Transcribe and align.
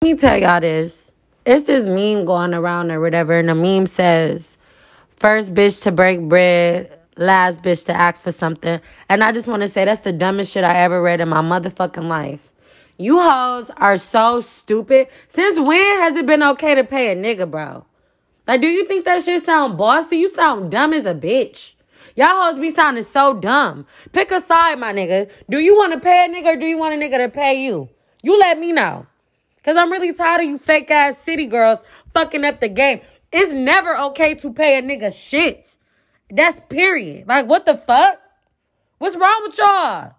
Let 0.00 0.12
me 0.12 0.16
tell 0.16 0.38
y'all 0.38 0.60
this. 0.60 1.10
It's 1.44 1.64
this 1.64 1.84
meme 1.84 2.24
going 2.24 2.54
around 2.54 2.92
or 2.92 3.00
whatever, 3.00 3.36
and 3.36 3.48
the 3.48 3.54
meme 3.56 3.86
says, 3.88 4.56
first 5.16 5.52
bitch 5.52 5.82
to 5.82 5.90
break 5.90 6.20
bread, 6.20 6.96
last 7.16 7.62
bitch 7.62 7.84
to 7.86 7.92
ask 7.92 8.22
for 8.22 8.30
something. 8.30 8.80
And 9.08 9.24
I 9.24 9.32
just 9.32 9.48
want 9.48 9.62
to 9.62 9.68
say 9.68 9.84
that's 9.84 10.04
the 10.04 10.12
dumbest 10.12 10.52
shit 10.52 10.62
I 10.62 10.78
ever 10.82 11.02
read 11.02 11.20
in 11.20 11.28
my 11.28 11.42
motherfucking 11.42 12.06
life. 12.06 12.38
You 12.96 13.20
hoes 13.20 13.72
are 13.76 13.96
so 13.96 14.40
stupid. 14.40 15.08
Since 15.30 15.58
when 15.58 15.98
has 15.98 16.16
it 16.16 16.26
been 16.26 16.44
okay 16.44 16.76
to 16.76 16.84
pay 16.84 17.10
a 17.10 17.16
nigga, 17.16 17.50
bro? 17.50 17.84
Like, 18.46 18.60
do 18.60 18.68
you 18.68 18.86
think 18.86 19.04
that 19.04 19.24
shit 19.24 19.44
sound 19.44 19.76
bossy? 19.76 20.18
You 20.18 20.28
sound 20.28 20.70
dumb 20.70 20.92
as 20.92 21.06
a 21.06 21.12
bitch. 21.12 21.72
Y'all 22.14 22.52
hoes 22.52 22.60
be 22.60 22.72
sounding 22.72 23.02
so 23.02 23.34
dumb. 23.34 23.84
Pick 24.12 24.30
a 24.30 24.46
side, 24.46 24.78
my 24.78 24.92
nigga. 24.92 25.28
Do 25.50 25.58
you 25.58 25.76
want 25.76 25.92
to 25.92 25.98
pay 25.98 26.24
a 26.24 26.28
nigga 26.28 26.54
or 26.54 26.56
do 26.56 26.66
you 26.66 26.78
want 26.78 26.94
a 26.94 26.96
nigga 26.96 27.18
to 27.18 27.28
pay 27.28 27.64
you? 27.64 27.88
You 28.22 28.38
let 28.38 28.60
me 28.60 28.70
know. 28.70 29.04
Cause 29.68 29.76
I'm 29.76 29.92
really 29.92 30.14
tired 30.14 30.44
of 30.44 30.48
you 30.48 30.56
fake 30.56 30.90
ass 30.90 31.14
city 31.26 31.44
girls 31.44 31.78
fucking 32.14 32.42
up 32.42 32.58
the 32.58 32.70
game. 32.70 33.02
It's 33.30 33.52
never 33.52 33.98
okay 33.98 34.34
to 34.36 34.50
pay 34.50 34.78
a 34.78 34.82
nigga 34.82 35.12
shit. 35.12 35.76
That's 36.30 36.58
period. 36.70 37.28
Like 37.28 37.46
what 37.46 37.66
the 37.66 37.76
fuck? 37.86 38.18
What's 38.96 39.14
wrong 39.14 39.42
with 39.42 39.58
y'all? 39.58 40.14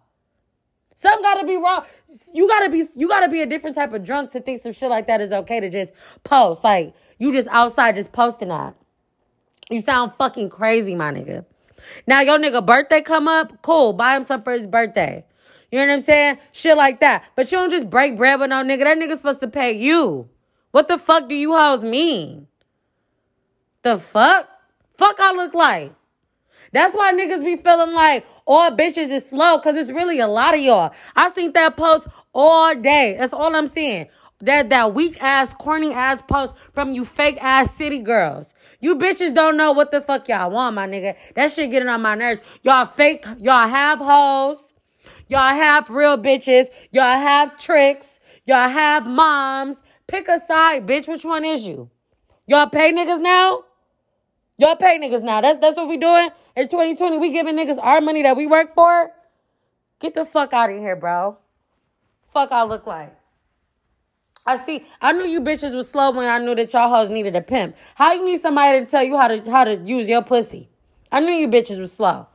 Something 0.98 1.24
gotta 1.24 1.48
be 1.48 1.58
wrong. 1.58 1.84
You 2.32 2.48
gotta 2.48 2.70
be 2.70 2.88
you 2.94 3.08
gotta 3.08 3.28
be 3.28 3.42
a 3.42 3.48
different 3.48 3.76
type 3.76 3.92
of 3.92 4.06
drunk 4.06 4.34
to 4.34 4.40
think 4.40 4.62
some 4.62 4.72
shit 4.72 4.92
like 4.92 5.08
that 5.08 5.20
is 5.20 5.32
okay 5.32 5.60
to 5.60 5.72
just 5.72 5.94
post. 6.24 6.64
Like 6.64 6.94
you 7.18 7.34
just 7.34 7.48
outside 7.48 7.96
just 7.96 8.12
posting 8.12 8.50
that. 8.50 8.76
You 9.72 9.82
sound 9.82 10.12
fucking 10.20 10.52
crazy, 10.52 10.94
my 10.94 11.12
nigga. 11.12 11.44
Now 12.06 12.22
your 12.22 12.38
nigga 12.38 12.64
birthday 12.64 13.02
come 13.02 13.28
up, 13.28 13.64
cool. 13.64 13.94
Buy 13.94 14.16
him 14.16 14.26
some 14.26 14.44
for 14.44 14.54
his 14.54 14.68
birthday. 14.68 15.26
You 15.72 15.80
know 15.80 15.88
what 15.88 16.00
I'm 16.00 16.04
saying? 16.04 16.38
Shit 16.52 16.78
like 16.78 17.00
that. 17.02 17.24
But 17.36 17.52
you 17.52 17.58
don't 17.58 17.72
just 17.72 17.90
break 17.90 18.18
bread 18.18 18.40
with 18.40 18.50
no 18.50 18.64
nigga. 18.64 18.84
That 18.86 18.98
nigga's 18.98 19.18
supposed 19.18 19.42
to 19.42 19.48
pay 19.48 19.74
you. 19.74 20.28
What 20.72 20.88
the 20.88 20.98
fuck 20.98 21.30
do 21.30 21.36
you 21.36 21.54
hoes 21.54 21.84
mean? 21.84 22.48
The 23.84 24.00
fuck? 24.00 24.48
Fuck 24.98 25.20
I 25.20 25.32
look 25.32 25.54
like. 25.54 25.94
That's 26.72 26.96
why 26.96 27.14
niggas 27.14 27.44
be 27.44 27.56
feeling 27.56 27.94
like 27.94 28.26
all 28.46 28.72
bitches 28.72 29.10
is 29.10 29.28
slow, 29.28 29.60
cause 29.60 29.76
it's 29.76 29.90
really 29.90 30.20
a 30.20 30.28
lot 30.28 30.54
of 30.54 30.60
y'all. 30.60 30.92
I 31.16 31.32
seen 31.32 31.52
that 31.54 31.78
post 31.78 32.08
all 32.34 32.76
day. 32.76 33.16
That's 33.18 33.34
all 33.34 33.56
I'm 33.56 33.68
saying. 33.68 34.08
That 34.42 34.70
that 34.70 34.94
weak 34.94 35.22
ass, 35.22 35.54
corny 35.60 35.94
ass 35.94 36.22
post 36.28 36.54
from 36.74 36.92
you 36.92 37.06
fake 37.06 37.38
ass 37.42 37.70
city 37.78 38.00
girls. 38.00 38.48
You 38.82 38.96
bitches 38.96 39.34
don't 39.34 39.58
know 39.58 39.74
what 39.74 39.92
the 39.92 40.00
fuck 40.02 40.28
y'all 40.30 40.52
want, 40.52 40.76
my 40.76 40.88
nigga. 40.88 41.16
That 41.36 41.52
shit 41.52 41.72
getting 41.72 41.90
on 41.90 42.02
my 42.02 42.16
nerves. 42.16 42.40
Y'all 42.62 42.90
fake, 42.96 43.26
y'all 43.40 43.68
have 43.68 44.00
hoes. 44.00 44.58
Y'all 45.30 45.54
have 45.54 45.90
real 45.90 46.18
bitches. 46.18 46.68
Y'all 46.92 47.04
have 47.18 47.58
tricks. 47.60 48.08
Y'all 48.46 48.68
have 48.68 49.06
moms. 49.06 49.78
Pick 50.08 50.28
a 50.28 50.42
side, 50.48 50.88
bitch. 50.88 51.08
Which 51.08 51.24
one 51.24 51.46
is 51.46 51.62
you? 51.62 51.90
Y'all 52.48 52.68
pay 52.68 52.92
niggas 52.92 53.22
now? 53.22 53.64
Y'all 54.58 54.76
pay 54.76 55.00
niggas 55.00 55.22
now. 55.22 55.40
That's 55.40 55.60
that's 55.60 55.78
what 55.78 55.88
we 55.88 55.98
doing 55.98 56.30
in 56.56 56.68
2020. 56.68 57.20
We 57.20 57.32
giving 57.32 57.56
niggas 57.56 57.78
our 57.80 58.02
money 58.02 58.24
that 58.24 58.36
we 58.36 58.48
work 58.48 58.74
for. 58.74 59.12
Get 60.00 60.16
the 60.16 60.26
fuck 60.26 60.52
out 60.52 60.72
of 60.72 60.78
here, 60.78 60.96
bro. 60.96 61.38
Fuck 62.34 62.52
I 62.52 62.64
look 62.64 62.88
like. 62.88 63.16
I 64.48 64.66
see. 64.66 64.84
I 65.00 65.12
knew 65.12 65.26
you 65.26 65.42
bitches 65.42 65.76
was 65.76 65.90
slow 65.90 66.12
when 66.12 66.28
I 66.28 66.40
knew 66.40 66.56
that 66.56 66.74
y'all 66.74 66.90
hoes 66.90 67.12
needed 67.12 67.36
a 67.36 67.42
pimp. 67.42 67.76
How 67.94 68.14
you 68.14 68.26
need 68.26 68.42
somebody 68.42 68.80
to 68.80 68.86
tell 68.90 69.04
you 69.04 69.16
how 69.16 69.28
to 69.28 69.52
how 69.52 69.64
to 69.64 69.76
use 69.76 70.10
your 70.10 70.24
pussy? 70.24 70.70
I 71.12 71.20
knew 71.20 71.34
you 71.34 71.48
bitches 71.48 71.80
was 71.80 71.92
slow. 71.92 72.26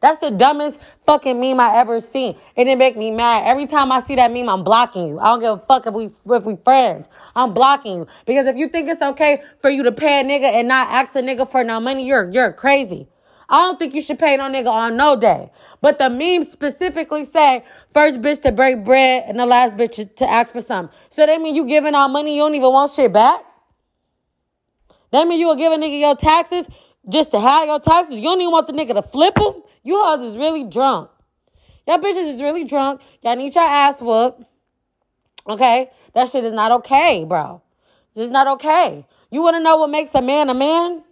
That's 0.00 0.20
the 0.20 0.30
dumbest 0.30 0.78
fucking 1.06 1.38
meme 1.38 1.60
I 1.60 1.76
ever 1.76 2.00
seen. 2.00 2.38
And 2.56 2.68
it 2.68 2.78
make 2.78 2.96
me 2.96 3.10
mad. 3.10 3.44
Every 3.46 3.66
time 3.66 3.92
I 3.92 4.02
see 4.02 4.16
that 4.16 4.32
meme, 4.32 4.48
I'm 4.48 4.64
blocking 4.64 5.08
you. 5.08 5.18
I 5.18 5.26
don't 5.26 5.40
give 5.40 5.52
a 5.52 5.58
fuck 5.66 5.86
if 5.86 5.94
we 5.94 6.10
if 6.26 6.44
we 6.44 6.56
friends. 6.56 7.08
I'm 7.36 7.52
blocking 7.52 7.98
you. 7.98 8.06
Because 8.26 8.46
if 8.46 8.56
you 8.56 8.68
think 8.68 8.88
it's 8.88 9.02
okay 9.02 9.42
for 9.60 9.70
you 9.70 9.82
to 9.84 9.92
pay 9.92 10.20
a 10.20 10.24
nigga 10.24 10.52
and 10.52 10.68
not 10.68 10.88
ask 10.88 11.14
a 11.14 11.18
nigga 11.18 11.50
for 11.50 11.64
no 11.64 11.80
money, 11.80 12.06
you're 12.06 12.30
you're 12.30 12.52
crazy. 12.52 13.08
I 13.50 13.56
don't 13.56 13.78
think 13.78 13.94
you 13.94 14.02
should 14.02 14.18
pay 14.18 14.36
no 14.36 14.44
nigga 14.44 14.70
on 14.70 14.96
no 14.96 15.16
day. 15.16 15.50
But 15.82 15.98
the 15.98 16.08
meme 16.08 16.44
specifically 16.44 17.24
say 17.26 17.64
first 17.92 18.20
bitch 18.20 18.42
to 18.42 18.52
break 18.52 18.84
bread 18.84 19.24
and 19.26 19.38
the 19.38 19.44
last 19.44 19.76
bitch 19.76 20.14
to 20.16 20.30
ask 20.30 20.52
for 20.52 20.62
something. 20.62 20.96
So 21.10 21.26
that 21.26 21.40
mean 21.40 21.56
you 21.56 21.66
giving 21.66 21.94
out 21.94 22.08
money 22.08 22.36
you 22.36 22.42
don't 22.42 22.54
even 22.54 22.72
want 22.72 22.92
shit 22.92 23.12
back? 23.12 23.40
That 25.10 25.26
mean 25.26 25.40
you 25.40 25.48
will 25.48 25.56
give 25.56 25.72
a 25.72 25.76
nigga 25.76 25.98
your 25.98 26.16
taxes 26.16 26.64
just 27.08 27.30
to 27.32 27.40
have 27.40 27.66
your 27.66 27.80
taxes? 27.80 28.16
You 28.16 28.22
don't 28.22 28.40
even 28.40 28.52
want 28.52 28.66
the 28.66 28.72
nigga 28.72 28.94
to 28.94 29.02
flip 29.02 29.34
them? 29.34 29.62
You 29.82 29.98
hoes 30.02 30.22
is 30.22 30.36
really 30.36 30.64
drunk. 30.64 31.10
Y'all 31.86 31.98
bitches 31.98 32.34
is 32.34 32.40
really 32.40 32.64
drunk. 32.64 33.00
Y'all 33.22 33.36
need 33.36 33.54
your 33.54 33.64
ass 33.64 34.00
whooped. 34.00 34.44
Okay? 35.48 35.90
That 36.14 36.30
shit 36.30 36.44
is 36.44 36.52
not 36.52 36.72
okay, 36.72 37.24
bro. 37.24 37.62
It's 38.14 38.30
not 38.30 38.46
okay. 38.58 39.06
You 39.30 39.42
want 39.42 39.54
to 39.54 39.60
know 39.60 39.76
what 39.76 39.90
makes 39.90 40.10
a 40.14 40.22
man 40.22 40.50
a 40.50 40.54
man? 40.54 41.02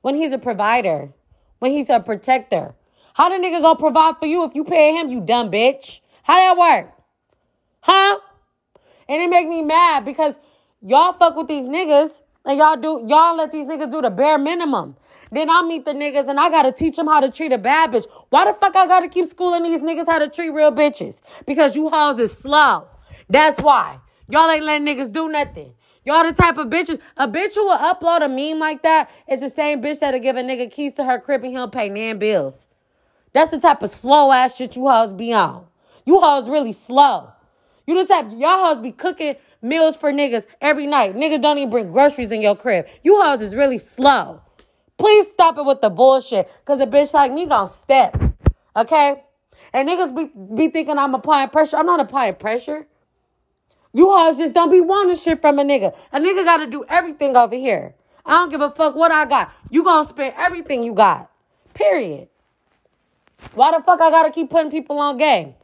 When 0.00 0.14
he's 0.14 0.32
a 0.32 0.38
provider. 0.38 1.12
When 1.58 1.72
he's 1.72 1.88
a 1.88 2.00
protector. 2.00 2.74
How 3.14 3.28
the 3.28 3.36
nigga 3.36 3.62
gonna 3.62 3.78
provide 3.78 4.16
for 4.18 4.26
you 4.26 4.44
if 4.44 4.54
you 4.54 4.64
pay 4.64 4.94
him, 4.94 5.08
you 5.08 5.20
dumb 5.20 5.50
bitch? 5.50 6.00
How 6.22 6.40
that 6.40 6.56
work? 6.56 6.92
Huh? 7.80 8.18
And 9.08 9.22
it 9.22 9.28
make 9.28 9.46
me 9.46 9.62
mad 9.62 10.04
because 10.04 10.34
y'all 10.80 11.12
fuck 11.12 11.36
with 11.36 11.48
these 11.48 11.66
niggas 11.66 12.10
and 12.44 12.58
y'all 12.58 12.76
do 12.76 13.04
y'all 13.06 13.36
let 13.36 13.52
these 13.52 13.66
niggas 13.66 13.90
do 13.90 14.02
the 14.02 14.10
bare 14.10 14.38
minimum. 14.38 14.96
Then 15.34 15.50
I 15.50 15.62
meet 15.62 15.84
the 15.84 15.90
niggas 15.90 16.28
and 16.28 16.38
I 16.38 16.48
gotta 16.48 16.70
teach 16.70 16.94
them 16.94 17.08
how 17.08 17.18
to 17.18 17.30
treat 17.30 17.52
a 17.52 17.58
bad 17.58 17.90
bitch. 17.90 18.06
Why 18.30 18.44
the 18.44 18.56
fuck 18.60 18.76
I 18.76 18.86
gotta 18.86 19.08
keep 19.08 19.30
schooling 19.30 19.64
these 19.64 19.80
niggas 19.80 20.06
how 20.06 20.18
to 20.18 20.28
treat 20.28 20.50
real 20.50 20.70
bitches? 20.70 21.16
Because 21.44 21.74
you 21.74 21.88
hoes 21.90 22.18
is 22.20 22.30
slow. 22.40 22.86
That's 23.28 23.60
why. 23.60 23.98
Y'all 24.28 24.48
ain't 24.48 24.64
letting 24.64 24.86
niggas 24.86 25.12
do 25.12 25.28
nothing. 25.28 25.74
Y'all 26.04 26.22
the 26.22 26.32
type 26.32 26.56
of 26.58 26.68
bitches. 26.68 27.00
A 27.16 27.26
bitch 27.26 27.54
who 27.54 27.64
will 27.64 27.78
upload 27.78 28.24
a 28.24 28.28
meme 28.28 28.60
like 28.60 28.82
that 28.82 29.10
is 29.28 29.40
the 29.40 29.50
same 29.50 29.82
bitch 29.82 29.98
that'll 29.98 30.20
give 30.20 30.36
a 30.36 30.40
nigga 30.40 30.70
keys 30.70 30.94
to 30.94 31.04
her 31.04 31.18
crib 31.18 31.42
and 31.42 31.52
he'll 31.52 31.68
pay 31.68 31.88
nan 31.88 32.18
bills. 32.18 32.68
That's 33.32 33.50
the 33.50 33.58
type 33.58 33.82
of 33.82 33.92
slow 34.00 34.30
ass 34.30 34.54
shit 34.54 34.76
you 34.76 34.88
hoes 34.88 35.12
be 35.12 35.32
on. 35.32 35.66
You 36.04 36.20
hoes 36.20 36.48
really 36.48 36.76
slow. 36.86 37.32
You 37.86 37.96
the 37.96 38.06
type 38.06 38.26
y'all 38.36 38.66
hoes 38.66 38.82
be 38.82 38.92
cooking 38.92 39.34
meals 39.60 39.96
for 39.96 40.12
niggas 40.12 40.44
every 40.60 40.86
night. 40.86 41.16
Niggas 41.16 41.42
don't 41.42 41.58
even 41.58 41.70
bring 41.70 41.90
groceries 41.90 42.30
in 42.30 42.40
your 42.40 42.56
crib. 42.56 42.86
You 43.02 43.20
hoes 43.20 43.42
is 43.42 43.54
really 43.54 43.78
slow. 43.78 44.40
Please 44.98 45.26
stop 45.32 45.58
it 45.58 45.64
with 45.64 45.80
the 45.80 45.90
bullshit. 45.90 46.50
Cause 46.64 46.80
a 46.80 46.86
bitch 46.86 47.12
like 47.12 47.32
me 47.32 47.46
gonna 47.46 47.72
step. 47.82 48.20
Okay? 48.76 49.22
And 49.72 49.88
niggas 49.88 50.14
be, 50.16 50.30
be 50.54 50.70
thinking 50.70 50.98
I'm 50.98 51.14
applying 51.14 51.48
pressure. 51.48 51.76
I'm 51.76 51.86
not 51.86 52.00
applying 52.00 52.36
pressure. 52.36 52.86
You 53.92 54.10
hoes 54.10 54.36
just 54.36 54.54
don't 54.54 54.70
be 54.70 54.80
wanting 54.80 55.16
shit 55.16 55.40
from 55.40 55.58
a 55.58 55.64
nigga. 55.64 55.94
A 56.12 56.18
nigga 56.18 56.44
gotta 56.44 56.66
do 56.66 56.84
everything 56.88 57.36
over 57.36 57.54
here. 57.54 57.94
I 58.26 58.32
don't 58.32 58.50
give 58.50 58.60
a 58.60 58.70
fuck 58.70 58.94
what 58.94 59.12
I 59.12 59.24
got. 59.24 59.52
You 59.70 59.84
gonna 59.84 60.08
spend 60.08 60.34
everything 60.36 60.82
you 60.82 60.94
got. 60.94 61.30
Period. 61.74 62.28
Why 63.54 63.76
the 63.76 63.82
fuck 63.84 64.00
I 64.00 64.10
gotta 64.10 64.30
keep 64.30 64.50
putting 64.50 64.70
people 64.70 64.98
on 64.98 65.16
game? 65.16 65.54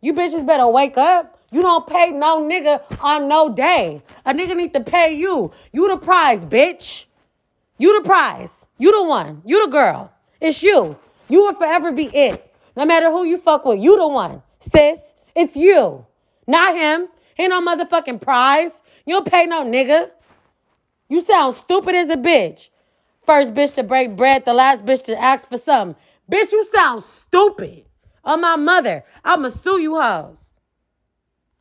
You 0.00 0.12
bitches 0.12 0.46
better 0.46 0.68
wake 0.68 0.96
up. 0.96 1.38
You 1.50 1.62
don't 1.62 1.86
pay 1.86 2.10
no 2.10 2.40
nigga 2.40 2.82
on 3.00 3.28
no 3.28 3.54
day. 3.54 4.02
A 4.24 4.32
nigga 4.32 4.56
need 4.56 4.72
to 4.74 4.80
pay 4.80 5.14
you. 5.14 5.52
You 5.72 5.88
the 5.88 5.96
prize, 5.96 6.40
bitch. 6.40 7.04
You 7.78 8.00
the 8.00 8.06
prize. 8.06 8.50
You 8.78 8.92
the 8.92 9.04
one. 9.04 9.42
You 9.44 9.64
the 9.64 9.70
girl. 9.70 10.12
It's 10.40 10.62
you. 10.62 10.96
You 11.28 11.42
will 11.42 11.54
forever 11.54 11.92
be 11.92 12.06
it. 12.06 12.52
No 12.76 12.84
matter 12.84 13.10
who 13.10 13.24
you 13.24 13.38
fuck 13.38 13.64
with, 13.64 13.80
you 13.80 13.96
the 13.96 14.08
one. 14.08 14.42
Sis, 14.72 14.98
it's 15.34 15.54
you. 15.54 16.04
Not 16.46 16.76
him. 16.76 17.08
He 17.36 17.48
no 17.48 17.60
motherfucking 17.60 18.20
prize. 18.20 18.72
You 19.06 19.16
don't 19.16 19.30
pay 19.30 19.46
no 19.46 19.64
nigga. 19.64 20.10
You 21.08 21.24
sound 21.24 21.56
stupid 21.56 21.94
as 21.94 22.08
a 22.08 22.16
bitch. 22.16 22.68
First 23.26 23.54
bitch 23.54 23.74
to 23.74 23.82
break 23.82 24.16
bread, 24.16 24.44
the 24.44 24.54
last 24.54 24.84
bitch 24.84 25.04
to 25.04 25.20
ask 25.20 25.48
for 25.48 25.58
something. 25.58 25.96
Bitch, 26.30 26.52
you 26.52 26.66
sound 26.74 27.04
stupid. 27.26 27.84
On 28.24 28.40
my 28.40 28.56
mother, 28.56 29.04
I'ma 29.24 29.50
sue 29.50 29.80
you 29.80 30.00
hoes. 30.00 30.36